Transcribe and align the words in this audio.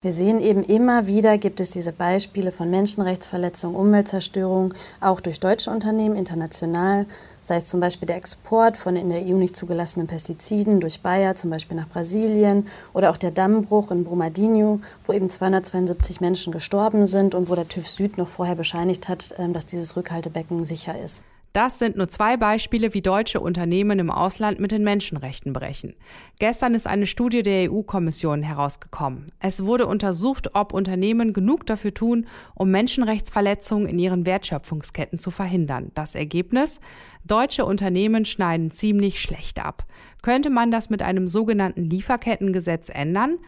Wir 0.00 0.12
sehen 0.12 0.40
eben 0.40 0.62
immer 0.62 1.08
wieder, 1.08 1.38
gibt 1.38 1.58
es 1.58 1.72
diese 1.72 1.92
Beispiele 1.92 2.52
von 2.52 2.70
Menschenrechtsverletzungen, 2.70 3.74
Umweltzerstörung, 3.74 4.72
auch 5.00 5.18
durch 5.18 5.40
deutsche 5.40 5.72
Unternehmen 5.72 6.14
international, 6.14 7.06
sei 7.42 7.56
es 7.56 7.66
zum 7.66 7.80
Beispiel 7.80 8.06
der 8.06 8.14
Export 8.14 8.76
von 8.76 8.94
in 8.94 9.08
der 9.08 9.22
EU 9.22 9.34
nicht 9.34 9.56
zugelassenen 9.56 10.06
Pestiziden 10.06 10.78
durch 10.78 11.00
Bayer, 11.00 11.34
zum 11.34 11.50
Beispiel 11.50 11.76
nach 11.76 11.88
Brasilien, 11.88 12.68
oder 12.92 13.10
auch 13.10 13.16
der 13.16 13.32
Dammbruch 13.32 13.90
in 13.90 14.04
Brumadinho, 14.04 14.78
wo 15.04 15.12
eben 15.12 15.28
272 15.28 16.20
Menschen 16.20 16.52
gestorben 16.52 17.04
sind 17.04 17.34
und 17.34 17.50
wo 17.50 17.56
der 17.56 17.66
TÜV 17.66 17.88
Süd 17.88 18.18
noch 18.18 18.28
vorher 18.28 18.54
bescheinigt 18.54 19.08
hat, 19.08 19.34
ähm, 19.36 19.52
dass 19.52 19.66
dieses 19.66 19.96
Rückhaltebecken 19.96 20.64
sicher 20.64 20.96
ist. 20.96 21.24
Das 21.52 21.78
sind 21.78 21.96
nur 21.96 22.08
zwei 22.08 22.36
Beispiele, 22.36 22.92
wie 22.94 23.00
deutsche 23.00 23.40
Unternehmen 23.40 23.98
im 23.98 24.10
Ausland 24.10 24.60
mit 24.60 24.70
den 24.70 24.84
Menschenrechten 24.84 25.52
brechen. 25.52 25.94
Gestern 26.38 26.74
ist 26.74 26.86
eine 26.86 27.06
Studie 27.06 27.42
der 27.42 27.72
EU-Kommission 27.72 28.42
herausgekommen. 28.42 29.26
Es 29.40 29.64
wurde 29.64 29.86
untersucht, 29.86 30.54
ob 30.54 30.72
Unternehmen 30.72 31.32
genug 31.32 31.66
dafür 31.66 31.94
tun, 31.94 32.26
um 32.54 32.70
Menschenrechtsverletzungen 32.70 33.88
in 33.88 33.98
ihren 33.98 34.26
Wertschöpfungsketten 34.26 35.18
zu 35.18 35.30
verhindern. 35.30 35.90
Das 35.94 36.14
Ergebnis? 36.14 36.80
Deutsche 37.24 37.64
Unternehmen 37.64 38.24
schneiden 38.24 38.70
ziemlich 38.70 39.20
schlecht 39.20 39.64
ab. 39.64 39.84
Könnte 40.22 40.50
man 40.50 40.70
das 40.70 40.90
mit 40.90 41.02
einem 41.02 41.28
sogenannten 41.28 41.84
Lieferkettengesetz 41.84 42.88
ändern? 42.88 43.38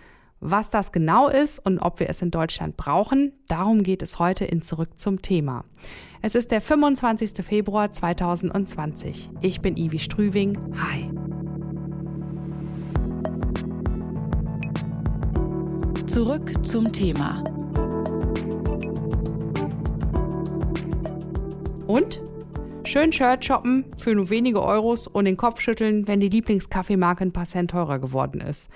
Was 0.42 0.70
das 0.70 0.90
genau 0.90 1.28
ist 1.28 1.58
und 1.58 1.80
ob 1.80 2.00
wir 2.00 2.08
es 2.08 2.22
in 2.22 2.30
Deutschland 2.30 2.78
brauchen, 2.78 3.34
darum 3.46 3.82
geht 3.82 4.00
es 4.00 4.18
heute 4.18 4.46
in 4.46 4.62
Zurück 4.62 4.98
zum 4.98 5.20
Thema. 5.20 5.66
Es 6.22 6.34
ist 6.34 6.50
der 6.50 6.62
25. 6.62 7.44
Februar 7.44 7.92
2020. 7.92 9.28
Ich 9.42 9.60
bin 9.60 9.76
Ivi 9.76 9.98
Strüving. 9.98 10.56
Hi. 10.78 11.10
Zurück 16.06 16.64
zum 16.64 16.90
Thema. 16.90 17.44
Und? 21.86 22.22
Schön 22.84 23.12
Shirt 23.12 23.44
shoppen 23.44 23.84
für 23.98 24.14
nur 24.14 24.30
wenige 24.30 24.62
Euros 24.62 25.06
und 25.06 25.26
den 25.26 25.36
Kopf 25.36 25.60
schütteln, 25.60 26.08
wenn 26.08 26.18
die 26.18 26.30
Lieblingskaffeemarke 26.30 27.24
ein 27.24 27.32
paar 27.32 27.44
Cent 27.44 27.72
teurer 27.72 27.98
geworden 27.98 28.40
ist. 28.40 28.70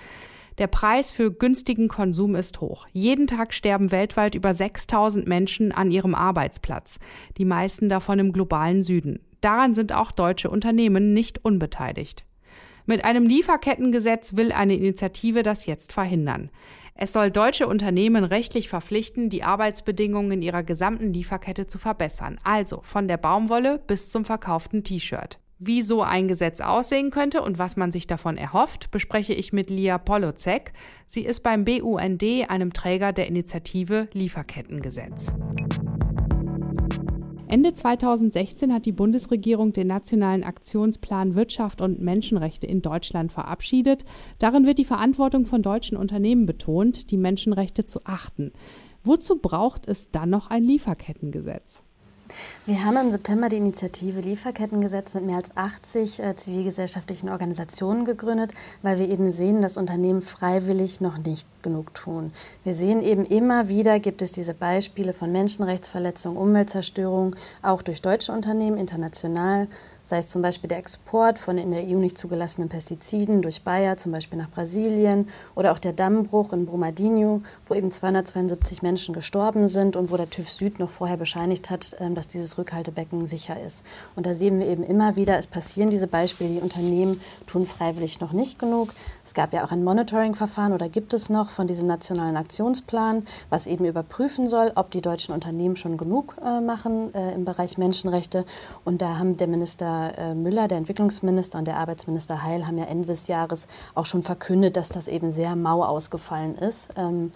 Der 0.59 0.69
Preis 0.69 1.11
für 1.11 1.33
günstigen 1.33 1.89
Konsum 1.89 2.37
ist 2.37 2.61
hoch. 2.61 2.87
Jeden 2.93 3.27
Tag 3.27 3.53
sterben 3.53 3.91
weltweit 3.91 4.37
über 4.37 4.55
6000 4.55 5.27
Menschen 5.27 5.73
an 5.73 5.91
ihrem 5.91 6.15
Arbeitsplatz, 6.15 6.99
die 7.39 7.45
meisten 7.45 7.89
davon 7.89 8.21
im 8.21 8.33
globalen 8.33 8.81
Süden. 8.81 9.19
Daran 9.41 9.75
sind 9.75 9.93
auch 9.93 10.13
deutsche 10.13 10.49
Unternehmen 10.51 11.13
nicht 11.13 11.45
unbeteiligt. 11.45 12.25
Mit 12.87 13.05
einem 13.05 13.27
Lieferkettengesetz 13.27 14.37
will 14.37 14.53
eine 14.53 14.77
Initiative 14.77 15.43
das 15.43 15.67
jetzt 15.67 15.93
verhindern. 15.93 16.51
Es 16.95 17.13
soll 17.13 17.33
deutsche 17.33 17.67
Unternehmen 17.67 18.23
rechtlich 18.23 18.69
verpflichten, 18.69 19.29
die 19.29 19.43
Arbeitsbedingungen 19.43 20.31
in 20.33 20.43
ihrer 20.43 20.63
gesamten 20.63 21.13
Lieferkette 21.13 21.67
zu 21.67 21.79
verbessern, 21.79 22.39
also 22.45 22.81
von 22.83 23.09
der 23.09 23.17
Baumwolle 23.17 23.83
bis 23.87 24.11
zum 24.11 24.25
verkauften 24.25 24.85
T-Shirt. 24.85 25.39
Wie 25.67 25.81
so 25.81 26.03
ein 26.03 26.29
Gesetz 26.29 26.61
aussehen 26.61 27.11
könnte 27.11 27.41
und 27.41 27.59
was 27.59 27.79
man 27.79 27.91
sich 27.91 28.07
davon 28.07 28.37
erhofft, 28.37 28.91
bespreche 28.91 29.33
ich 29.33 29.55
mit 29.55 29.71
Lia 29.71 29.97
Polozek. 29.97 30.75
Sie 31.07 31.23
ist 31.23 31.43
beim 31.43 31.65
BUND, 31.65 32.23
einem 32.49 32.75
Träger 32.75 33.15
der 33.15 33.29
Initiative 33.29 34.09
Lieferkettengesetz. 34.13 35.29
Ende 37.49 37.73
2016 37.73 38.75
hat 38.75 38.85
die 38.85 38.93
Bundesregierung 38.93 39.73
den 39.73 39.87
Nationalen 39.87 40.45
Aktionsplan 40.45 41.35
Wirtschaft 41.35 41.81
und 41.81 41.99
Menschenrechte 41.99 42.67
in 42.67 42.83
Deutschland 42.83 43.33
verabschiedet. 43.33 44.05
Darin 44.39 44.67
wird 44.67 44.77
die 44.77 44.85
Verantwortung 44.85 45.47
von 45.47 45.63
deutschen 45.63 45.97
Unternehmen 45.97 46.45
betont, 46.45 47.11
die 47.11 47.17
Menschenrechte 47.17 47.87
zu 47.87 48.01
achten. 48.05 48.53
Wozu 49.03 49.39
braucht 49.39 49.89
es 49.89 50.11
dann 50.11 50.29
noch 50.29 50.51
ein 50.51 50.65
Lieferkettengesetz? 50.65 51.85
Wir 52.65 52.83
haben 52.85 52.97
im 52.97 53.11
September 53.11 53.51
die 53.51 53.59
Initiative 53.59 54.21
Lieferkettengesetz 54.21 55.13
mit 55.13 55.27
mehr 55.27 55.37
als 55.37 55.55
80 55.57 56.21
äh, 56.21 56.35
zivilgesellschaftlichen 56.35 57.29
Organisationen 57.29 58.07
gegründet, 58.07 58.53
weil 58.81 58.99
wir 58.99 59.11
eben 59.11 59.31
sehen, 59.31 59.61
dass 59.61 59.77
Unternehmen 59.77 60.23
freiwillig 60.23 61.03
noch 61.03 61.19
nicht 61.19 61.63
genug 61.63 61.93
tun. 61.93 62.33
Wir 62.63 62.73
sehen 62.73 63.03
eben 63.03 63.27
immer 63.27 63.69
wieder, 63.69 64.01
gibt 64.01 64.23
es 64.23 64.33
diese 64.33 64.55
Beispiele 64.55 65.13
von 65.13 65.33
Menschenrechtsverletzungen, 65.33 66.39
Umweltzerstörung, 66.39 67.37
auch 67.63 67.83
durch 67.83 68.01
deutsche 68.01 68.33
Unternehmen 68.33 68.79
international 68.79 69.69
sei 70.05 70.19
es 70.19 70.29
zum 70.29 70.43
Beispiel 70.43 70.69
der 70.69 70.79
Export 70.79 71.39
von 71.39 71.57
in 71.57 71.71
der 71.71 71.83
EU 71.83 71.99
nicht 71.99 72.19
zugelassenen 72.19 72.69
Pestiziden 72.69 73.41
durch 73.41 73.63
Bayer, 73.63 73.97
zum 73.97 74.13
Beispiel 74.13 74.39
nach 74.39 74.51
Brasilien, 74.51 75.29
oder 75.55 75.73
auch 75.73 75.79
der 75.79 75.95
Dammbruch 75.95 76.53
in 76.53 76.67
Brumadinho, 76.67 77.41
wo 77.67 77.75
eben 77.75 77.91
272 77.91 78.83
Menschen 78.83 79.15
gestorben 79.15 79.67
sind 79.67 79.97
und 79.97 80.11
wo 80.11 80.19
der 80.19 80.29
TÜV 80.29 80.51
Süd 80.51 80.79
noch 80.79 80.91
vorher 80.91 81.17
bescheinigt 81.17 81.71
hat, 81.71 81.97
ähm, 82.01 82.15
dass 82.15 82.29
dieses 82.29 82.59
Rückhaltebecken 82.59 83.25
sicher 83.25 83.57
ist. 83.59 83.87
Und 84.15 84.27
da 84.27 84.35
sehen 84.35 84.61
wir 84.61 84.67
eben 84.67 84.85
immer 84.85 85.17
wieder, 85.17 85.39
es 85.39 85.47
passieren 85.47 85.89
diese 85.89 86.07
Beispiele, 86.07 86.51
die 86.51 86.61
Unternehmen 86.61 87.21
tun 87.47 87.67
freiwillig 87.67 88.21
noch 88.21 88.33
nicht 88.33 88.59
genug. 88.59 88.91
Es 89.25 89.33
gab 89.33 89.55
ja 89.55 89.65
auch 89.65 89.73
ein 89.73 89.85
Monitoring-Verfahren 89.85 90.75
oder 90.75 90.91
gibt 90.91 91.15
es 91.15 91.31
noch 91.31 91.49
von 91.49 91.67
diesem 91.67 91.89
nationalen 91.89 92.37
Aktionsplan, 92.37 93.25
was 93.49 93.67
eben 93.67 93.87
überprüfen 93.87 94.49
soll, 94.49 94.71
ob 94.75 94.91
die 94.91 95.01
deutschen 95.01 95.35
Unternehmen 95.35 95.77
schon 95.77 95.97
genug 95.97 96.37
äh, 96.45 96.61
machen 96.61 97.15
äh, 97.15 97.33
im 97.33 97.47
Bereich 97.47 97.79
Menschenrechte. 97.79 98.45
Und 98.85 99.01
da 99.01 99.17
haben 99.17 99.39
der 99.39 99.47
Minister 99.47 99.94
äh, 100.19 100.35
Müller, 100.35 100.69
der 100.69 100.79
Entwicklungsminister, 100.79 101.59
und 101.59 101.67
der 101.67 101.77
Arbeitsminister 101.77 102.43
Heil 102.43 102.67
haben 102.67 102.79
ja 102.79 102.85
Ende 102.85 103.07
des 103.07 103.29
Jahres 103.29 103.67
auch 103.95 104.07
schon 104.07 104.23
verkündet, 104.23 104.77
dass 104.77 104.89
das 104.89 105.09
eben 105.09 105.31
sehr 105.31 105.57
mau 105.57 105.85
ausgefallen 105.85 106.55
ist. 106.57 106.91
Ähm, 106.97 107.33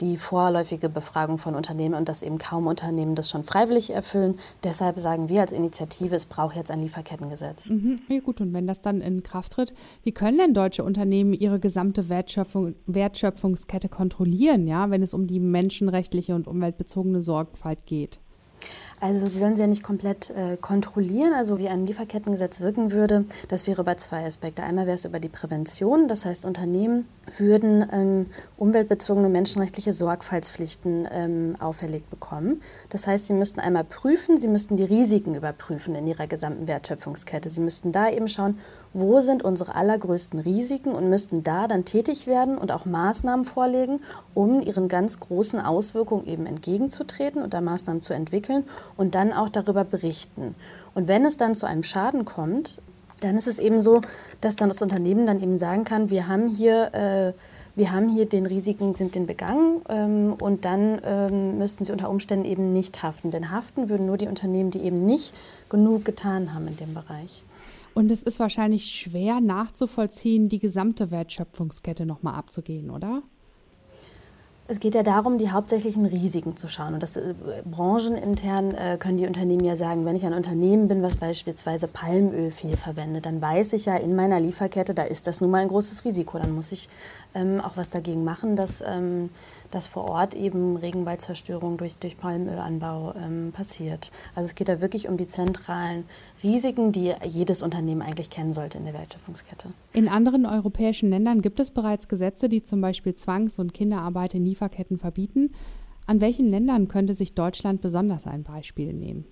die 0.00 0.16
vorläufige 0.16 0.88
Befragung 0.88 1.38
von 1.38 1.54
Unternehmen 1.54 1.94
und 1.94 2.08
dass 2.08 2.22
eben 2.22 2.38
kaum 2.38 2.66
Unternehmen 2.66 3.14
das 3.14 3.30
schon 3.30 3.44
freiwillig 3.44 3.90
erfüllen. 3.90 4.38
Deshalb 4.64 4.98
sagen 4.98 5.28
wir 5.28 5.40
als 5.40 5.52
Initiative, 5.52 6.14
es 6.14 6.26
braucht 6.26 6.56
jetzt 6.56 6.70
ein 6.70 6.82
Lieferkettengesetz. 6.82 7.68
Mhm. 7.68 8.00
Ja 8.08 8.20
gut, 8.20 8.40
und 8.40 8.52
wenn 8.52 8.66
das 8.66 8.80
dann 8.80 9.00
in 9.00 9.22
Kraft 9.22 9.52
tritt, 9.52 9.72
wie 10.02 10.12
können 10.12 10.38
denn 10.38 10.54
deutsche 10.54 10.84
Unternehmen 10.84 11.32
ihre 11.32 11.60
gesamte 11.60 12.08
Wertschöpfung, 12.08 12.74
Wertschöpfungskette 12.86 13.88
kontrollieren, 13.88 14.66
ja, 14.66 14.90
wenn 14.90 15.02
es 15.02 15.14
um 15.14 15.26
die 15.26 15.40
menschenrechtliche 15.40 16.34
und 16.34 16.48
umweltbezogene 16.48 17.22
Sorgfalt 17.22 17.86
geht? 17.86 18.20
Also 19.00 19.26
sie 19.26 19.38
sollen 19.38 19.54
sie 19.56 19.62
ja 19.62 19.68
nicht 19.68 19.82
komplett 19.82 20.30
äh, 20.30 20.56
kontrollieren, 20.56 21.34
also 21.34 21.58
wie 21.58 21.68
ein 21.68 21.84
Lieferkettengesetz 21.84 22.60
wirken 22.60 22.92
würde. 22.92 23.26
Das 23.48 23.66
wäre 23.66 23.82
über 23.82 23.96
zwei 23.96 24.24
Aspekte. 24.24 24.62
Einmal 24.62 24.86
wäre 24.86 24.94
es 24.94 25.04
über 25.04 25.20
die 25.20 25.28
Prävention, 25.28 26.08
das 26.08 26.24
heißt 26.24 26.44
Unternehmen 26.44 27.06
würden 27.38 27.86
ähm, 27.92 28.26
umweltbezogene 28.56 29.28
menschenrechtliche 29.28 29.92
Sorgfaltspflichten 29.92 31.08
ähm, 31.10 31.56
auferlegt 31.58 32.10
bekommen. 32.10 32.60
Das 32.90 33.06
heißt, 33.06 33.26
sie 33.26 33.32
müssten 33.32 33.60
einmal 33.60 33.84
prüfen, 33.84 34.36
sie 34.36 34.48
müssten 34.48 34.76
die 34.76 34.84
Risiken 34.84 35.34
überprüfen 35.34 35.94
in 35.94 36.06
ihrer 36.06 36.26
gesamten 36.26 36.68
Wertschöpfungskette. 36.68 37.50
Sie 37.50 37.60
müssten 37.60 37.92
da 37.92 38.10
eben 38.10 38.28
schauen, 38.28 38.58
wo 38.92 39.20
sind 39.20 39.42
unsere 39.42 39.74
allergrößten 39.74 40.38
Risiken 40.38 40.92
und 40.92 41.10
müssten 41.10 41.42
da 41.42 41.66
dann 41.66 41.84
tätig 41.84 42.26
werden 42.26 42.56
und 42.58 42.70
auch 42.70 42.84
Maßnahmen 42.84 43.44
vorlegen, 43.44 44.00
um 44.34 44.60
ihren 44.60 44.88
ganz 44.88 45.18
großen 45.18 45.60
Auswirkungen 45.60 46.26
eben 46.26 46.46
entgegenzutreten 46.46 47.42
und 47.42 47.54
da 47.54 47.60
Maßnahmen 47.60 48.02
zu 48.02 48.14
entwickeln 48.14 48.53
und 48.96 49.14
dann 49.14 49.32
auch 49.32 49.48
darüber 49.48 49.84
berichten. 49.84 50.54
Und 50.94 51.08
wenn 51.08 51.24
es 51.24 51.36
dann 51.36 51.54
zu 51.54 51.66
einem 51.66 51.82
Schaden 51.82 52.24
kommt, 52.24 52.78
dann 53.20 53.36
ist 53.36 53.48
es 53.48 53.58
eben 53.58 53.80
so, 53.80 54.02
dass 54.40 54.54
dann 54.54 54.68
das 54.68 54.82
Unternehmen 54.82 55.26
dann 55.26 55.42
eben 55.42 55.58
sagen 55.58 55.84
kann, 55.84 56.10
wir 56.10 56.28
haben 56.28 56.48
hier 56.48 56.94
äh, 56.94 57.32
wir 57.76 57.90
haben 57.90 58.08
hier 58.08 58.26
den 58.26 58.46
Risiken, 58.46 58.94
sind 58.94 59.16
den 59.16 59.26
begangen 59.26 59.82
ähm, 59.88 60.34
und 60.40 60.64
dann 60.64 61.00
ähm, 61.04 61.58
müssten 61.58 61.84
sie 61.84 61.90
unter 61.90 62.08
Umständen 62.08 62.44
eben 62.44 62.72
nicht 62.72 63.02
haften. 63.02 63.32
Denn 63.32 63.50
haften 63.50 63.88
würden 63.88 64.06
nur 64.06 64.16
die 64.16 64.28
Unternehmen, 64.28 64.70
die 64.70 64.82
eben 64.82 65.04
nicht 65.04 65.34
genug 65.68 66.04
getan 66.04 66.54
haben 66.54 66.68
in 66.68 66.76
dem 66.76 66.94
Bereich. 66.94 67.42
Und 67.92 68.10
es 68.10 68.22
ist 68.22 68.38
wahrscheinlich 68.38 68.86
schwer 68.86 69.40
nachzuvollziehen, 69.40 70.48
die 70.48 70.58
gesamte 70.58 71.10
Wertschöpfungskette 71.10 72.06
nochmal 72.06 72.34
abzugehen, 72.34 72.90
oder? 72.90 73.22
Es 74.66 74.80
geht 74.80 74.94
ja 74.94 75.02
darum, 75.02 75.36
die 75.36 75.50
hauptsächlichen 75.50 76.06
Risiken 76.06 76.56
zu 76.56 76.68
schauen. 76.68 76.94
Und 76.94 77.02
das 77.02 77.18
äh, 77.18 77.34
branchenintern 77.66 78.72
äh, 78.72 78.96
können 78.98 79.18
die 79.18 79.26
Unternehmen 79.26 79.62
ja 79.62 79.76
sagen, 79.76 80.06
wenn 80.06 80.16
ich 80.16 80.24
ein 80.24 80.32
Unternehmen 80.32 80.88
bin, 80.88 81.02
was 81.02 81.18
beispielsweise 81.18 81.86
Palmöl 81.86 82.50
viel 82.50 82.74
verwendet, 82.78 83.26
dann 83.26 83.42
weiß 83.42 83.74
ich 83.74 83.84
ja 83.84 83.96
in 83.96 84.16
meiner 84.16 84.40
Lieferkette, 84.40 84.94
da 84.94 85.02
ist 85.02 85.26
das 85.26 85.42
nun 85.42 85.50
mal 85.50 85.58
ein 85.58 85.68
großes 85.68 86.06
Risiko. 86.06 86.38
Dann 86.38 86.54
muss 86.54 86.72
ich 86.72 86.88
ähm, 87.34 87.60
auch 87.60 87.76
was 87.76 87.90
dagegen 87.90 88.24
machen, 88.24 88.56
dass, 88.56 88.82
ähm, 88.86 89.28
dass 89.74 89.88
vor 89.88 90.04
Ort 90.04 90.34
eben 90.34 90.76
Regenwaldzerstörung 90.76 91.76
durch, 91.76 91.98
durch 91.98 92.16
Palmölanbau 92.16 93.12
ähm, 93.16 93.50
passiert. 93.52 94.12
Also 94.34 94.46
es 94.46 94.54
geht 94.54 94.68
da 94.68 94.80
wirklich 94.80 95.08
um 95.08 95.16
die 95.16 95.26
zentralen 95.26 96.04
Risiken, 96.44 96.92
die 96.92 97.12
jedes 97.24 97.60
Unternehmen 97.62 98.00
eigentlich 98.00 98.30
kennen 98.30 98.52
sollte 98.52 98.78
in 98.78 98.84
der 98.84 98.94
Wertschöpfungskette. 98.94 99.68
In 99.92 100.08
anderen 100.08 100.46
europäischen 100.46 101.10
Ländern 101.10 101.42
gibt 101.42 101.58
es 101.58 101.72
bereits 101.72 102.06
Gesetze, 102.06 102.48
die 102.48 102.62
zum 102.62 102.80
Beispiel 102.80 103.14
Zwangs- 103.14 103.58
und 103.58 103.74
Kinderarbeit 103.74 104.34
in 104.34 104.44
Lieferketten 104.44 104.98
verbieten. 104.98 105.50
An 106.06 106.20
welchen 106.20 106.48
Ländern 106.50 106.86
könnte 106.86 107.14
sich 107.14 107.34
Deutschland 107.34 107.80
besonders 107.80 108.26
ein 108.26 108.44
Beispiel 108.44 108.92
nehmen? 108.92 109.24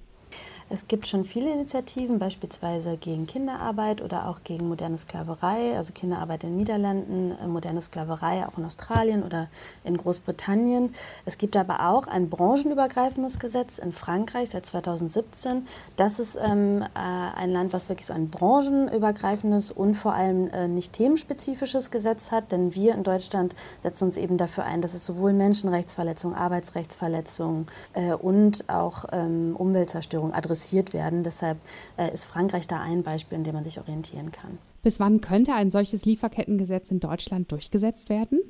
Es 0.68 0.88
gibt 0.88 1.06
schon 1.06 1.24
viele 1.24 1.52
Initiativen, 1.52 2.18
beispielsweise 2.18 2.96
gegen 2.96 3.26
Kinderarbeit 3.26 4.00
oder 4.00 4.28
auch 4.28 4.42
gegen 4.44 4.68
moderne 4.68 4.96
Sklaverei, 4.96 5.76
also 5.76 5.92
Kinderarbeit 5.92 6.44
in 6.44 6.50
den 6.50 6.56
Niederlanden, 6.56 7.32
äh, 7.42 7.46
moderne 7.46 7.80
Sklaverei 7.80 8.46
auch 8.46 8.56
in 8.56 8.64
Australien 8.64 9.22
oder 9.22 9.48
in 9.84 9.96
Großbritannien. 9.96 10.92
Es 11.24 11.38
gibt 11.38 11.56
aber 11.56 11.90
auch 11.90 12.06
ein 12.06 12.30
branchenübergreifendes 12.30 13.38
Gesetz 13.38 13.78
in 13.78 13.92
Frankreich 13.92 14.50
seit 14.50 14.64
2017. 14.64 15.64
Das 15.96 16.18
ist 16.18 16.38
ähm, 16.42 16.82
äh, 16.82 16.86
ein 16.94 17.50
Land, 17.50 17.72
was 17.72 17.88
wirklich 17.88 18.06
so 18.06 18.14
ein 18.14 18.30
branchenübergreifendes 18.30 19.70
und 19.70 19.94
vor 19.94 20.14
allem 20.14 20.48
äh, 20.48 20.68
nicht 20.68 20.92
themenspezifisches 20.94 21.90
Gesetz 21.90 22.30
hat, 22.30 22.52
denn 22.52 22.74
wir 22.74 22.94
in 22.94 23.02
Deutschland 23.02 23.54
setzen 23.80 24.04
uns 24.04 24.16
eben 24.16 24.36
dafür 24.36 24.64
ein, 24.64 24.80
dass 24.80 24.94
es 24.94 25.04
sowohl 25.04 25.32
Menschenrechtsverletzungen, 25.32 26.36
Arbeitsrechtsverletzungen 26.36 27.66
äh, 27.94 28.12
und 28.12 28.68
auch 28.68 29.06
ähm, 29.12 29.56
Umweltzerstörung 29.56 30.32
adressiert 30.32 30.51
adressiert 30.52 30.92
werden. 30.92 31.22
Deshalb 31.22 31.58
äh, 31.96 32.12
ist 32.12 32.26
Frankreich 32.26 32.66
da 32.66 32.80
ein 32.80 33.02
Beispiel, 33.02 33.38
in 33.38 33.44
dem 33.44 33.54
man 33.54 33.64
sich 33.64 33.78
orientieren 33.78 34.30
kann. 34.30 34.58
Bis 34.82 35.00
wann 35.00 35.20
könnte 35.20 35.54
ein 35.54 35.70
solches 35.70 36.04
Lieferkettengesetz 36.04 36.90
in 36.90 37.00
Deutschland 37.00 37.50
durchgesetzt 37.50 38.08
werden? 38.08 38.40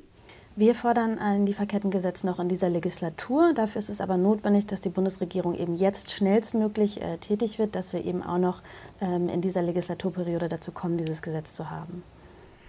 Wir 0.55 0.75
fordern 0.75 1.17
ein 1.17 1.47
Lieferkettengesetz 1.47 2.23
noch 2.23 2.39
in 2.39 2.47
dieser 2.47 2.69
Legislatur. 2.69 3.53
Dafür 3.55 3.79
ist 3.79 3.89
es 3.89 4.01
aber 4.01 4.17
notwendig, 4.17 4.67
dass 4.67 4.81
die 4.81 4.89
Bundesregierung 4.89 5.55
eben 5.55 5.75
jetzt 5.75 6.11
schnellstmöglich 6.11 7.01
äh, 7.01 7.17
tätig 7.17 7.57
wird, 7.57 7.75
dass 7.75 7.93
wir 7.93 8.05
eben 8.05 8.21
auch 8.21 8.37
noch 8.37 8.61
ähm, 9.01 9.29
in 9.29 9.41
dieser 9.41 9.63
Legislaturperiode 9.63 10.49
dazu 10.49 10.71
kommen, 10.71 10.97
dieses 10.97 11.23
Gesetz 11.23 11.55
zu 11.55 11.71
haben. 11.71 12.03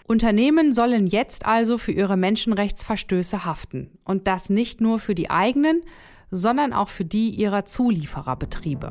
Unternehmen 0.06 0.72
sollen 0.72 1.06
jetzt 1.06 1.46
also 1.46 1.76
für 1.76 1.92
ihre 1.92 2.16
Menschenrechtsverstöße 2.16 3.44
haften. 3.44 3.90
Und 4.04 4.26
das 4.28 4.50
nicht 4.50 4.80
nur 4.80 4.98
für 4.98 5.14
die 5.14 5.30
eigenen, 5.30 5.82
sondern 6.30 6.72
auch 6.72 6.88
für 6.88 7.04
die 7.04 7.30
ihrer 7.30 7.64
Zuliefererbetriebe. 7.64 8.90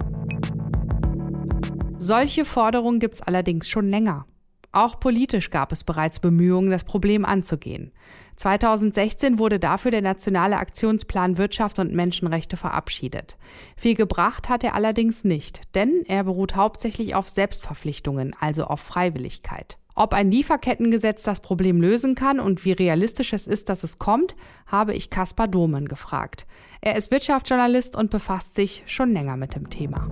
Solche 1.97 2.45
Forderungen 2.45 2.99
gibt 2.99 3.15
es 3.15 3.21
allerdings 3.21 3.69
schon 3.69 3.89
länger. 3.89 4.25
Auch 4.73 4.99
politisch 4.99 5.51
gab 5.51 5.71
es 5.71 5.83
bereits 5.83 6.19
Bemühungen, 6.19 6.71
das 6.71 6.83
Problem 6.83 7.25
anzugehen. 7.25 7.91
2016 8.37 9.37
wurde 9.37 9.59
dafür 9.59 9.91
der 9.91 10.01
Nationale 10.01 10.57
Aktionsplan 10.57 11.37
Wirtschaft 11.37 11.77
und 11.77 11.93
Menschenrechte 11.93 12.57
verabschiedet. 12.57 13.37
Viel 13.77 13.93
gebracht 13.93 14.49
hat 14.49 14.63
er 14.63 14.73
allerdings 14.73 15.23
nicht, 15.23 15.61
denn 15.75 16.03
er 16.07 16.23
beruht 16.23 16.55
hauptsächlich 16.55 17.13
auf 17.13 17.29
Selbstverpflichtungen, 17.29 18.35
also 18.39 18.65
auf 18.65 18.79
Freiwilligkeit. 18.79 19.77
Ob 19.95 20.13
ein 20.13 20.31
Lieferkettengesetz 20.31 21.21
das 21.21 21.39
Problem 21.39 21.79
lösen 21.79 22.15
kann 22.15 22.39
und 22.39 22.65
wie 22.65 22.71
realistisch 22.71 23.31
es 23.31 23.45
ist, 23.45 23.69
dass 23.69 23.83
es 23.83 23.99
kommt, 23.99 24.35
habe 24.65 24.95
ich 24.95 25.11
Kaspar 25.11 25.47
Domen 25.47 25.87
gefragt. 25.87 26.47
Er 26.81 26.95
ist 26.97 27.11
Wirtschaftsjournalist 27.11 27.95
und 27.95 28.09
befasst 28.09 28.55
sich 28.55 28.81
schon 28.87 29.13
länger 29.13 29.37
mit 29.37 29.53
dem 29.53 29.69
Thema. 29.69 30.07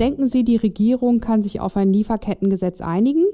Denken 0.00 0.26
Sie, 0.26 0.42
die 0.42 0.56
Regierung 0.56 1.20
kann 1.20 1.42
sich 1.42 1.60
auf 1.60 1.76
ein 1.76 1.92
Lieferkettengesetz 1.92 2.80
einigen? 2.80 3.26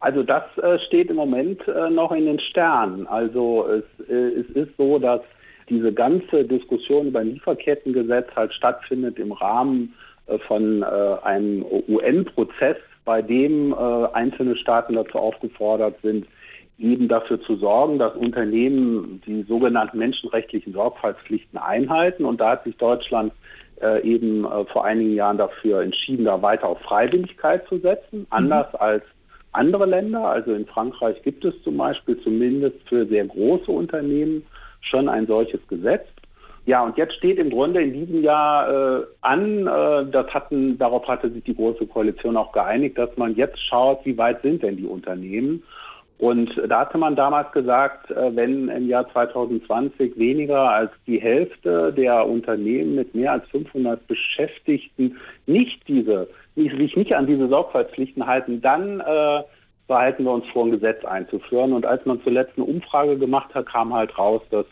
Also 0.00 0.22
das 0.22 0.44
äh, 0.58 0.78
steht 0.86 1.10
im 1.10 1.16
Moment 1.16 1.66
äh, 1.68 1.90
noch 1.90 2.12
in 2.12 2.26
den 2.26 2.40
Sternen. 2.40 3.06
Also 3.06 3.66
es, 3.68 4.08
äh, 4.08 4.40
es, 4.40 4.48
ist 4.50 4.76
so, 4.78 4.98
dass 4.98 5.20
diese 5.68 5.92
ganze 5.92 6.44
Diskussion 6.44 7.08
über 7.08 7.20
ein 7.20 7.34
Lieferkettengesetz 7.34 8.28
halt 8.36 8.54
stattfindet 8.54 9.18
im 9.18 9.32
Rahmen 9.32 9.94
von 10.48 10.82
einem 10.82 11.64
UN-Prozess, 11.88 12.76
bei 13.06 13.22
dem 13.22 13.72
äh, 13.72 13.76
einzelne 14.12 14.56
Staaten 14.56 14.94
dazu 14.94 15.18
aufgefordert 15.18 15.96
sind, 16.02 16.26
eben 16.78 17.08
dafür 17.08 17.40
zu 17.40 17.56
sorgen, 17.56 17.98
dass 17.98 18.14
Unternehmen 18.14 19.22
die 19.24 19.44
sogenannten 19.44 19.96
menschenrechtlichen 19.96 20.74
Sorgfaltspflichten 20.74 21.58
einhalten. 21.58 22.26
Und 22.26 22.40
da 22.40 22.50
hat 22.50 22.64
sich 22.64 22.76
Deutschland 22.76 23.32
äh, 23.80 24.02
eben 24.02 24.44
äh, 24.44 24.64
vor 24.66 24.84
einigen 24.84 25.14
Jahren 25.14 25.38
dafür 25.38 25.80
entschieden, 25.82 26.26
da 26.26 26.42
weiter 26.42 26.68
auf 26.68 26.80
Freiwilligkeit 26.80 27.66
zu 27.68 27.78
setzen, 27.78 28.20
mhm. 28.20 28.26
anders 28.30 28.74
als 28.74 29.04
andere 29.52 29.86
Länder. 29.86 30.24
Also 30.24 30.52
in 30.52 30.66
Frankreich 30.66 31.22
gibt 31.22 31.44
es 31.44 31.54
zum 31.62 31.78
Beispiel 31.78 32.20
zumindest 32.20 32.76
für 32.88 33.06
sehr 33.06 33.24
große 33.24 33.70
Unternehmen 33.70 34.44
schon 34.80 35.08
ein 35.08 35.26
solches 35.26 35.60
Gesetz. 35.68 36.06
Ja, 36.66 36.82
und 36.82 36.98
jetzt 36.98 37.14
steht 37.14 37.38
im 37.38 37.50
Grunde 37.50 37.80
in 37.80 37.92
diesem 37.92 38.24
Jahr 38.24 38.68
äh, 38.68 39.04
an, 39.20 39.68
äh, 39.68 40.10
das 40.10 40.26
hatten, 40.34 40.76
darauf 40.76 41.06
hatte 41.06 41.30
sich 41.30 41.44
die 41.44 41.54
Große 41.54 41.86
Koalition 41.86 42.36
auch 42.36 42.50
geeinigt, 42.50 42.98
dass 42.98 43.16
man 43.16 43.36
jetzt 43.36 43.62
schaut, 43.62 44.04
wie 44.04 44.18
weit 44.18 44.42
sind 44.42 44.64
denn 44.64 44.76
die 44.76 44.86
Unternehmen. 44.86 45.62
Und 46.18 46.50
da 46.68 46.80
hatte 46.80 46.98
man 46.98 47.14
damals 47.14 47.52
gesagt, 47.52 48.10
äh, 48.10 48.34
wenn 48.34 48.68
im 48.68 48.88
Jahr 48.88 49.08
2020 49.12 50.18
weniger 50.18 50.70
als 50.70 50.90
die 51.06 51.20
Hälfte 51.20 51.92
der 51.92 52.26
Unternehmen 52.26 52.96
mit 52.96 53.14
mehr 53.14 53.30
als 53.30 53.46
500 53.50 54.04
Beschäftigten 54.08 55.18
nicht 55.46 55.86
diese, 55.86 56.28
sich 56.56 56.96
nicht 56.96 57.14
an 57.14 57.28
diese 57.28 57.48
Sorgfaltspflichten 57.48 58.26
halten, 58.26 58.60
dann 58.60 58.98
äh, 58.98 59.42
behalten 59.86 60.24
wir 60.24 60.32
uns 60.32 60.46
vor, 60.48 60.64
ein 60.64 60.72
Gesetz 60.72 61.04
einzuführen. 61.04 61.72
Und 61.72 61.86
als 61.86 62.04
man 62.06 62.20
zuletzt 62.24 62.54
eine 62.56 62.66
Umfrage 62.66 63.18
gemacht 63.18 63.54
hat, 63.54 63.66
kam 63.66 63.94
halt 63.94 64.18
raus, 64.18 64.42
dass 64.50 64.66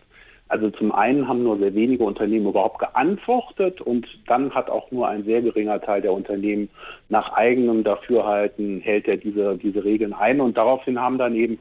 also 0.48 0.70
zum 0.70 0.92
einen 0.92 1.26
haben 1.26 1.42
nur 1.42 1.58
sehr 1.58 1.74
wenige 1.74 2.04
Unternehmen 2.04 2.46
überhaupt 2.46 2.78
geantwortet 2.78 3.80
und 3.80 4.06
dann 4.26 4.54
hat 4.54 4.68
auch 4.68 4.90
nur 4.90 5.08
ein 5.08 5.24
sehr 5.24 5.42
geringer 5.42 5.80
Teil 5.80 6.02
der 6.02 6.12
Unternehmen 6.12 6.68
nach 7.08 7.32
eigenem 7.32 7.82
Dafürhalten 7.82 8.80
hält 8.80 9.08
er 9.08 9.16
diese, 9.16 9.56
diese 9.56 9.84
Regeln 9.84 10.12
ein 10.12 10.40
und 10.40 10.56
daraufhin 10.56 11.00
haben 11.00 11.18
dann 11.18 11.34
eben 11.34 11.58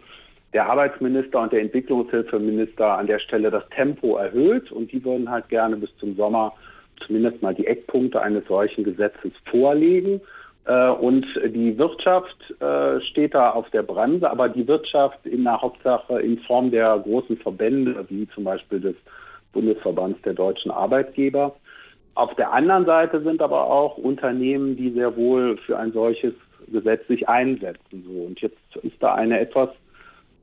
der 0.54 0.70
Arbeitsminister 0.70 1.42
und 1.42 1.52
der 1.52 1.62
Entwicklungshilfeminister 1.62 2.98
an 2.98 3.08
der 3.08 3.20
Stelle 3.20 3.50
das 3.50 3.68
Tempo 3.70 4.18
erhöht 4.18 4.72
und 4.72 4.92
die 4.92 5.04
würden 5.04 5.30
halt 5.30 5.50
gerne 5.50 5.78
bis 5.78 5.90
zum 5.98 6.16
Sommer 6.16 6.54
zumindest 7.06 7.42
mal 7.42 7.56
die 7.56 7.68
Eckpunkte 7.68 8.22
eines 8.22 8.46
solchen 8.46 8.84
Gesetzes 8.84 9.32
vorlegen. 9.50 10.22
Äh, 10.66 10.90
und 10.90 11.26
die 11.46 11.78
Wirtschaft 11.78 12.38
äh, 12.62 13.02
steht 13.02 13.34
da 13.34 13.52
auf 13.52 13.70
der 13.72 13.84
Bremse, 13.84 14.30
aber 14.30 14.50
die 14.50 14.68
Wirtschaft 14.68 15.26
in 15.26 15.44
der 15.44 15.62
Hauptsache 15.62 16.22
in 16.22 16.40
Form 16.40 16.72
der 16.72 16.98
großen 17.00 17.38
Verbände, 17.38 18.06
wie 18.10 18.28
zum 18.30 18.46
Beispiel 18.46 18.80
des 18.80 18.96
Bundesverbands 19.52 20.22
der 20.24 20.34
deutschen 20.34 20.72
Arbeitgeber. 20.72 21.56
Auf 22.16 22.36
der 22.36 22.54
anderen 22.54 22.86
Seite 22.86 23.22
sind 23.24 23.42
aber 23.42 23.70
auch 23.70 23.98
Unternehmen, 23.98 24.78
die 24.78 24.92
sehr 24.92 25.16
wohl 25.18 25.58
für 25.58 25.78
ein 25.78 25.92
solches 25.92 26.34
Gesetz 26.72 27.08
sich 27.08 27.28
einsetzen. 27.28 28.04
So. 28.06 28.26
Und 28.26 28.40
jetzt 28.40 28.58
ist 28.84 28.96
da 29.00 29.16
eine 29.16 29.40
etwas, 29.40 29.70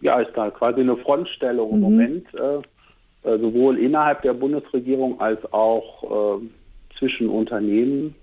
ja, 0.01 0.21
ist 0.21 0.33
da 0.35 0.51
quasi 0.51 0.81
eine 0.81 0.97
Frontstellung 0.97 1.71
im 1.71 1.77
mhm. 1.77 1.83
Moment, 1.83 2.27
äh, 2.35 3.29
äh 3.29 3.39
sowohl 3.39 3.79
innerhalb 3.79 4.23
der 4.23 4.35
Bundesregierung 4.35 5.21
als 5.21 5.41
auch 5.53 6.39
äh, 6.41 6.99
zwischen 6.99 7.29
Unternehmen 7.29 8.15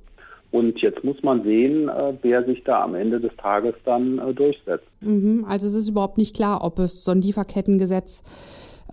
und 0.52 0.80
jetzt 0.82 1.04
muss 1.04 1.22
man 1.24 1.44
sehen, 1.44 1.90
äh, 1.90 2.14
wer 2.22 2.44
sich 2.44 2.64
da 2.64 2.84
am 2.84 2.96
Ende 2.96 3.20
des 3.20 3.36
Tages 3.38 3.74
dann 3.84 4.20
äh, 4.20 4.34
durchsetzt. 4.34 4.88
Mhm, 5.02 5.46
also 5.48 5.68
es 5.68 5.76
ist 5.76 5.90
überhaupt 5.90 6.18
nicht 6.18 6.36
klar, 6.36 6.64
ob 6.64 6.80
es 6.80 7.04
so 7.04 7.12
ein 7.12 7.22
Lieferkettengesetz 7.22 8.24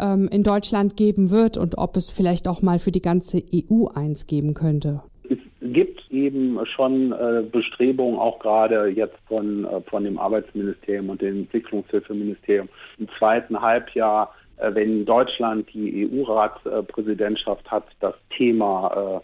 ähm, 0.01 0.29
in 0.29 0.43
Deutschland 0.43 0.97
geben 0.97 1.31
wird 1.31 1.57
und 1.57 1.79
ob 1.79 1.97
es 1.97 2.11
vielleicht 2.11 2.49
auch 2.49 2.61
mal 2.61 2.79
für 2.79 2.91
die 2.91 3.03
ganze 3.03 3.43
EU 3.53 3.87
eins 3.95 4.27
geben 4.27 4.55
könnte. 4.55 5.03
Es 5.31 5.39
gibt 5.63 6.11
eben 6.11 6.59
schon 6.67 7.13
äh, 7.13 7.45
Bestrebungen, 7.51 8.19
auch 8.19 8.41
gerade 8.41 8.89
jetzt 8.89 9.17
von, 9.27 9.67
von 9.87 10.05
dem 10.05 10.19
Arbeitsministerium 10.19 11.11
und 11.11 11.23
dem 11.23 11.41
Entwicklungshilfeministerium 11.43 12.69
im 12.99 13.09
zweiten 13.19 13.61
Halbjahr, 13.61 14.35
wenn 14.57 15.05
Deutschland 15.05 15.67
die 15.75 16.09
EU-Ratspräsidentschaft 16.09 17.69
hat, 17.71 17.87
das 17.99 18.15
Thema 18.31 19.21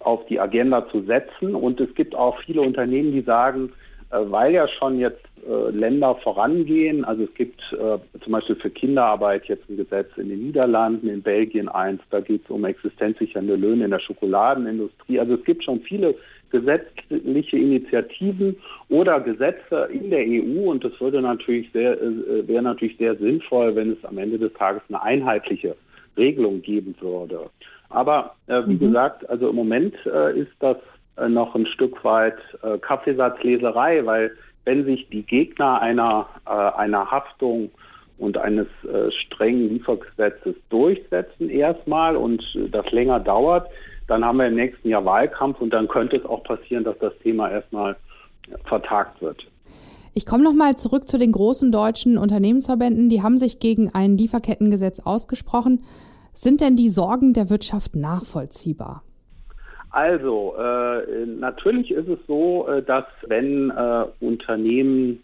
auf 0.00 0.26
die 0.26 0.40
Agenda 0.40 0.88
zu 0.90 1.02
setzen. 1.02 1.54
Und 1.54 1.80
es 1.80 1.94
gibt 1.94 2.14
auch 2.14 2.38
viele 2.40 2.62
Unternehmen, 2.62 3.12
die 3.12 3.22
sagen, 3.22 3.72
äh, 4.10 4.18
weil 4.24 4.52
ja 4.52 4.66
schon 4.66 4.98
jetzt 4.98 5.24
äh, 5.48 5.70
Länder 5.70 6.16
vorangehen, 6.16 7.04
also 7.04 7.24
es 7.24 7.34
gibt 7.34 7.60
äh, 7.72 7.98
zum 8.22 8.32
Beispiel 8.32 8.56
für 8.56 8.70
Kinderarbeit 8.70 9.46
jetzt 9.46 9.68
ein 9.70 9.76
Gesetz 9.76 10.10
in 10.16 10.28
den 10.28 10.42
Niederlanden, 10.42 11.08
in 11.08 11.22
Belgien 11.22 11.68
eins, 11.68 12.02
da 12.10 12.20
geht 12.20 12.44
es 12.44 12.50
um 12.50 12.64
existenzsichernde 12.64 13.54
Löhne 13.54 13.84
in 13.84 13.90
der 13.90 14.00
Schokoladenindustrie. 14.00 15.20
Also 15.20 15.34
es 15.34 15.44
gibt 15.44 15.64
schon 15.64 15.80
viele 15.80 16.16
gesetzliche 16.50 17.56
Initiativen 17.56 18.56
oder 18.88 19.20
Gesetze 19.20 19.88
in 19.92 20.10
der 20.10 20.24
EU 20.26 20.68
und 20.68 20.82
das 20.82 21.00
würde 21.00 21.22
natürlich 21.22 21.70
sehr, 21.72 21.96
wäre 22.48 22.62
natürlich 22.62 22.96
sehr 22.96 23.14
sinnvoll, 23.14 23.76
wenn 23.76 23.92
es 23.92 24.04
am 24.04 24.18
Ende 24.18 24.36
des 24.36 24.52
Tages 24.54 24.82
eine 24.88 25.00
einheitliche 25.00 25.76
Regelung 26.20 26.62
geben 26.62 26.94
würde. 27.00 27.50
Aber 27.88 28.36
äh, 28.46 28.62
wie 28.66 28.74
mhm. 28.74 28.78
gesagt, 28.78 29.28
also 29.28 29.50
im 29.50 29.56
Moment 29.56 29.94
äh, 30.06 30.38
ist 30.38 30.52
das 30.60 30.76
äh, 31.16 31.28
noch 31.28 31.54
ein 31.54 31.66
Stück 31.66 32.04
weit 32.04 32.38
äh, 32.62 32.78
Kaffeesatzleserei, 32.78 34.06
weil 34.06 34.36
wenn 34.64 34.84
sich 34.84 35.08
die 35.08 35.22
Gegner 35.22 35.80
einer, 35.80 36.28
äh, 36.46 36.50
einer 36.50 37.10
Haftung 37.10 37.70
und 38.18 38.38
eines 38.38 38.68
äh, 38.84 39.10
strengen 39.10 39.70
Liefergesetzes 39.70 40.54
durchsetzen 40.68 41.50
erstmal 41.50 42.16
und 42.16 42.44
das 42.70 42.90
länger 42.92 43.18
dauert, 43.18 43.68
dann 44.06 44.24
haben 44.24 44.38
wir 44.38 44.46
im 44.46 44.56
nächsten 44.56 44.88
Jahr 44.88 45.04
Wahlkampf 45.04 45.60
und 45.60 45.70
dann 45.70 45.88
könnte 45.88 46.16
es 46.16 46.24
auch 46.24 46.44
passieren, 46.44 46.84
dass 46.84 46.98
das 46.98 47.16
Thema 47.22 47.50
erstmal 47.50 47.96
vertagt 48.64 49.22
wird. 49.22 49.49
Ich 50.12 50.26
komme 50.26 50.42
nochmal 50.42 50.74
zurück 50.76 51.06
zu 51.06 51.18
den 51.18 51.30
großen 51.30 51.70
deutschen 51.70 52.18
Unternehmensverbänden. 52.18 53.08
Die 53.08 53.22
haben 53.22 53.38
sich 53.38 53.60
gegen 53.60 53.90
ein 53.94 54.16
Lieferkettengesetz 54.16 55.00
ausgesprochen. 55.00 55.84
Sind 56.34 56.60
denn 56.60 56.74
die 56.74 56.88
Sorgen 56.88 57.32
der 57.32 57.48
Wirtschaft 57.48 57.94
nachvollziehbar? 57.94 59.04
Also, 59.90 60.54
äh, 60.56 61.26
natürlich 61.26 61.90
ist 61.90 62.08
es 62.08 62.18
so, 62.26 62.66
äh, 62.68 62.82
dass 62.82 63.04
wenn 63.26 63.70
äh, 63.70 64.04
Unternehmen 64.20 65.22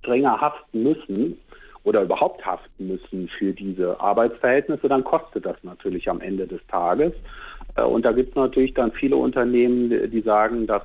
strenger 0.00 0.40
haften 0.40 0.82
müssen 0.82 1.38
oder 1.82 2.02
überhaupt 2.02 2.44
haften 2.44 2.88
müssen 2.88 3.28
für 3.38 3.52
diese 3.52 4.00
Arbeitsverhältnisse, 4.00 4.88
dann 4.88 5.02
kostet 5.02 5.44
das 5.44 5.56
natürlich 5.62 6.08
am 6.08 6.20
Ende 6.20 6.46
des 6.46 6.60
Tages. 6.68 7.12
Äh, 7.76 7.82
und 7.82 8.04
da 8.04 8.12
gibt 8.12 8.30
es 8.30 8.36
natürlich 8.36 8.74
dann 8.74 8.92
viele 8.92 9.16
Unternehmen, 9.16 9.90
die 10.10 10.20
sagen, 10.20 10.66
das 10.66 10.82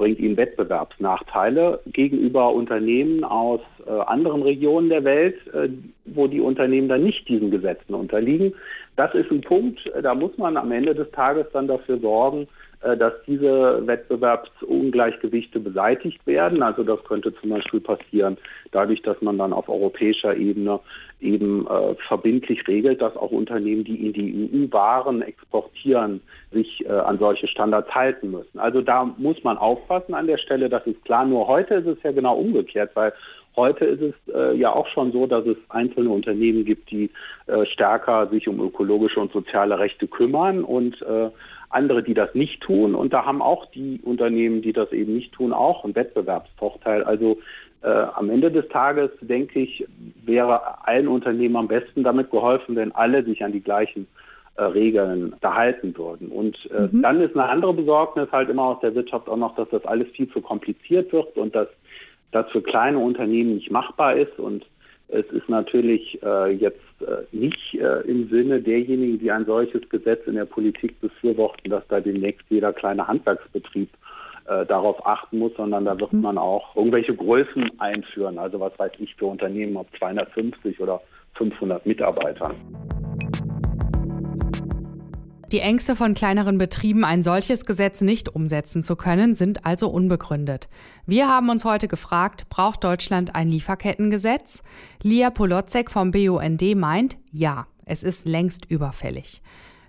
bringt 0.00 0.18
ihnen 0.18 0.38
Wettbewerbsnachteile 0.38 1.80
gegenüber 1.92 2.54
Unternehmen 2.54 3.22
aus 3.22 3.60
äh, 3.86 3.90
anderen 3.90 4.40
Regionen 4.42 4.88
der 4.88 5.04
Welt, 5.04 5.36
äh, 5.52 5.68
wo 6.06 6.26
die 6.26 6.40
Unternehmen 6.40 6.88
dann 6.88 7.02
nicht 7.02 7.28
diesen 7.28 7.50
Gesetzen 7.50 7.92
unterliegen. 7.92 8.54
Das 8.96 9.12
ist 9.12 9.30
ein 9.30 9.42
Punkt, 9.42 9.78
da 10.02 10.14
muss 10.14 10.38
man 10.38 10.56
am 10.56 10.72
Ende 10.72 10.94
des 10.94 11.10
Tages 11.10 11.48
dann 11.52 11.68
dafür 11.68 11.98
sorgen, 11.98 12.44
äh, 12.44 12.46
dass 12.80 13.12
diese 13.26 13.86
Wettbewerbsungleichgewichte 13.86 15.60
beseitigt 15.60 16.26
werden. 16.26 16.62
Also 16.62 16.82
das 16.82 17.04
könnte 17.04 17.34
zum 17.34 17.50
Beispiel 17.50 17.80
passieren 17.80 18.38
dadurch, 18.72 19.02
dass 19.02 19.20
man 19.20 19.36
dann 19.36 19.52
auf 19.52 19.68
europäischer 19.68 20.34
Ebene 20.36 20.80
eben 21.20 21.66
äh, 21.66 21.94
verbindlich 22.08 22.66
regelt, 22.66 23.02
dass 23.02 23.16
auch 23.16 23.30
Unternehmen, 23.30 23.84
die 23.84 24.06
in 24.06 24.12
die 24.12 24.50
EU 24.52 24.72
Waren 24.72 25.22
exportieren, 25.22 26.22
sich 26.50 26.84
äh, 26.86 26.88
an 26.88 27.18
solche 27.18 27.46
Standards 27.48 27.94
halten 27.94 28.30
müssen. 28.30 28.58
Also 28.58 28.80
da 28.80 29.04
muss 29.04 29.44
man 29.44 29.58
aufpassen 29.58 30.14
an 30.14 30.26
der 30.26 30.38
Stelle, 30.38 30.68
das 30.68 30.86
ist 30.86 31.04
klar. 31.04 31.26
Nur 31.26 31.46
heute 31.46 31.74
ist 31.74 31.86
es 31.86 32.02
ja 32.02 32.12
genau 32.12 32.36
umgekehrt, 32.36 32.92
weil 32.94 33.12
Heute 33.56 33.84
ist 33.84 34.00
es 34.00 34.34
äh, 34.34 34.56
ja 34.56 34.72
auch 34.72 34.86
schon 34.86 35.10
so, 35.10 35.26
dass 35.26 35.44
es 35.44 35.56
einzelne 35.68 36.08
Unternehmen 36.08 36.64
gibt, 36.64 36.90
die 36.90 37.10
äh, 37.46 37.66
stärker 37.66 38.28
sich 38.28 38.46
um 38.46 38.60
ökologische 38.60 39.18
und 39.18 39.32
soziale 39.32 39.78
Rechte 39.78 40.06
kümmern 40.06 40.62
und 40.62 41.02
äh, 41.02 41.30
andere, 41.70 42.02
die 42.02 42.14
das 42.14 42.34
nicht 42.34 42.60
tun. 42.60 42.94
Und 42.94 43.12
da 43.12 43.24
haben 43.24 43.40
auch 43.40 43.66
die 43.66 44.00
Unternehmen, 44.02 44.60
die 44.60 44.72
das 44.72 44.92
eben 44.92 45.14
nicht 45.14 45.32
tun, 45.32 45.52
auch 45.52 45.84
einen 45.84 45.94
Wettbewerbsvorteil. 45.94 47.04
Also 47.04 47.38
äh, 47.82 47.88
am 47.88 48.28
Ende 48.28 48.50
des 48.50 48.68
Tages, 48.68 49.10
denke 49.20 49.60
ich, 49.60 49.86
wäre 50.24 50.86
allen 50.86 51.08
Unternehmen 51.08 51.56
am 51.56 51.68
besten 51.68 52.02
damit 52.02 52.30
geholfen, 52.30 52.76
wenn 52.76 52.92
alle 52.92 53.24
sich 53.24 53.42
an 53.42 53.52
die 53.52 53.62
gleichen 53.62 54.06
äh, 54.56 54.64
Regeln 54.64 55.34
erhalten 55.40 55.96
würden. 55.96 56.28
Und 56.28 56.56
äh, 56.70 56.88
mhm. 56.92 57.02
dann 57.02 57.20
ist 57.20 57.34
eine 57.34 57.48
andere 57.48 57.72
Besorgnis 57.72 58.28
halt 58.32 58.50
immer 58.50 58.64
aus 58.64 58.80
der 58.80 58.94
Wirtschaft 58.94 59.28
auch 59.28 59.36
noch, 59.36 59.54
dass 59.54 59.68
das 59.70 59.84
alles 59.86 60.08
viel 60.08 60.28
zu 60.28 60.40
kompliziert 60.40 61.12
wird 61.12 61.36
und 61.36 61.54
dass 61.54 61.68
das 62.32 62.50
für 62.50 62.62
kleine 62.62 62.98
Unternehmen 62.98 63.54
nicht 63.54 63.70
machbar 63.70 64.16
ist. 64.16 64.38
Und 64.38 64.66
es 65.12 65.26
ist 65.26 65.48
natürlich 65.48 66.22
äh, 66.22 66.52
jetzt 66.52 66.78
äh, 67.00 67.24
nicht 67.32 67.74
äh, 67.74 68.00
im 68.02 68.28
Sinne 68.28 68.60
derjenigen, 68.60 69.18
die 69.18 69.30
ein 69.30 69.44
solches 69.44 69.88
Gesetz 69.88 70.26
in 70.26 70.34
der 70.34 70.44
Politik 70.44 71.00
befürworten, 71.00 71.70
dass 71.70 71.86
da 71.88 72.00
demnächst 72.00 72.44
jeder 72.48 72.72
kleine 72.72 73.06
Handwerksbetrieb 73.06 73.90
äh, 74.46 74.64
darauf 74.66 75.04
achten 75.06 75.38
muss, 75.38 75.52
sondern 75.56 75.84
da 75.84 75.98
wird 75.98 76.12
mhm. 76.12 76.22
man 76.22 76.38
auch 76.38 76.76
irgendwelche 76.76 77.14
Größen 77.14 77.70
einführen. 77.78 78.38
Also 78.38 78.60
was 78.60 78.78
weiß 78.78 78.92
ich 78.98 79.14
für 79.16 79.26
Unternehmen, 79.26 79.76
ob 79.76 79.86
250 79.98 80.80
oder 80.80 81.00
500 81.34 81.84
Mitarbeitern. 81.86 82.54
Die 85.52 85.58
Ängste 85.58 85.96
von 85.96 86.14
kleineren 86.14 86.58
Betrieben, 86.58 87.04
ein 87.04 87.24
solches 87.24 87.64
Gesetz 87.64 88.02
nicht 88.02 88.28
umsetzen 88.28 88.84
zu 88.84 88.94
können, 88.94 89.34
sind 89.34 89.66
also 89.66 89.88
unbegründet. 89.88 90.68
Wir 91.06 91.28
haben 91.28 91.48
uns 91.48 91.64
heute 91.64 91.88
gefragt, 91.88 92.48
braucht 92.48 92.84
Deutschland 92.84 93.34
ein 93.34 93.48
Lieferkettengesetz? 93.48 94.62
Lia 95.02 95.30
Polotzek 95.30 95.90
vom 95.90 96.12
BUND 96.12 96.76
meint, 96.76 97.18
ja, 97.32 97.66
es 97.84 98.04
ist 98.04 98.26
längst 98.26 98.70
überfällig. 98.70 99.42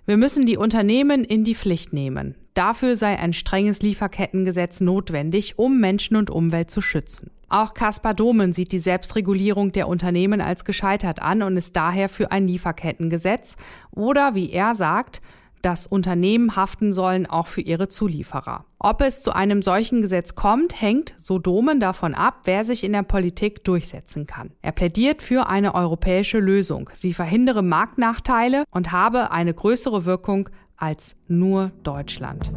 Wir 0.04 0.16
müssen 0.16 0.46
die 0.46 0.56
Unternehmen 0.56 1.22
in 1.22 1.44
die 1.44 1.54
Pflicht 1.54 1.92
nehmen. 1.92 2.34
Dafür 2.54 2.96
sei 2.96 3.16
ein 3.16 3.32
strenges 3.32 3.82
Lieferkettengesetz 3.82 4.80
notwendig, 4.80 5.60
um 5.60 5.78
Menschen 5.78 6.16
und 6.16 6.28
Umwelt 6.28 6.72
zu 6.72 6.80
schützen. 6.80 7.30
Auch 7.48 7.72
Kaspar 7.72 8.14
Domen 8.14 8.52
sieht 8.52 8.72
die 8.72 8.80
Selbstregulierung 8.80 9.70
der 9.70 9.86
Unternehmen 9.86 10.40
als 10.40 10.64
gescheitert 10.64 11.22
an 11.22 11.42
und 11.42 11.56
ist 11.56 11.76
daher 11.76 12.08
für 12.08 12.32
ein 12.32 12.48
Lieferkettengesetz 12.48 13.54
oder, 13.92 14.34
wie 14.34 14.50
er 14.50 14.74
sagt, 14.74 15.22
dass 15.62 15.86
Unternehmen 15.86 16.56
haften 16.56 16.92
sollen, 16.92 17.26
auch 17.26 17.46
für 17.46 17.60
ihre 17.60 17.88
Zulieferer. 17.88 18.64
Ob 18.78 19.00
es 19.00 19.22
zu 19.22 19.32
einem 19.32 19.62
solchen 19.62 20.02
Gesetz 20.02 20.34
kommt, 20.34 20.80
hängt, 20.80 21.14
so 21.16 21.38
Domen, 21.38 21.80
davon 21.80 22.14
ab, 22.14 22.40
wer 22.44 22.64
sich 22.64 22.84
in 22.84 22.92
der 22.92 23.04
Politik 23.04 23.64
durchsetzen 23.64 24.26
kann. 24.26 24.50
Er 24.60 24.72
plädiert 24.72 25.22
für 25.22 25.48
eine 25.48 25.74
europäische 25.74 26.38
Lösung. 26.38 26.90
Sie 26.92 27.14
verhindere 27.14 27.62
Marktnachteile 27.62 28.64
und 28.70 28.92
habe 28.92 29.30
eine 29.30 29.54
größere 29.54 30.04
Wirkung 30.04 30.48
als 30.76 31.14
nur 31.28 31.70
Deutschland. 31.84 32.50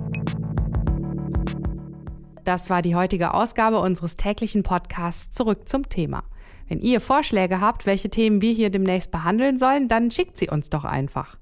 Das 2.44 2.70
war 2.70 2.82
die 2.82 2.96
heutige 2.96 3.34
Ausgabe 3.34 3.80
unseres 3.80 4.18
täglichen 4.18 4.64
Podcasts 4.64 5.32
Zurück 5.32 5.68
zum 5.68 5.90
Thema. 5.90 6.24
Wenn 6.68 6.80
ihr 6.80 7.02
Vorschläge 7.02 7.62
habt, 7.62 7.86
welche 7.86 8.10
Themen 8.10 8.42
wir 8.42 8.54
hier 8.54 8.70
demnächst 8.72 9.12
behandeln 9.12 9.58
sollen, 9.58 9.88
dann 9.88 10.10
schickt 10.10 10.38
sie 10.38 10.50
uns 10.50 10.70
doch 10.70 10.86
einfach. 10.86 11.38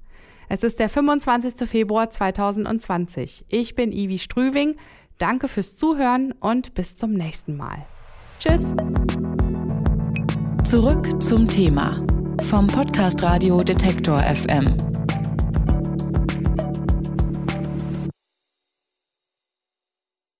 Es 0.48 0.62
ist 0.62 0.78
der 0.78 0.88
25. 0.88 1.68
Februar 1.68 2.10
2020. 2.10 3.44
Ich 3.48 3.74
bin 3.74 3.92
Ivi 3.92 4.18
Strüving. 4.18 4.76
Danke 5.18 5.48
fürs 5.48 5.76
Zuhören 5.76 6.32
und 6.32 6.74
bis 6.74 6.96
zum 6.96 7.12
nächsten 7.12 7.56
Mal. 7.56 7.86
Tschüss. 8.40 8.72
Zurück 10.64 11.22
zum 11.22 11.46
Thema 11.46 12.04
vom 12.42 12.66
Podcast 12.66 13.22
Radio 13.22 13.62
Detektor 13.62 14.18
FM. 14.20 15.03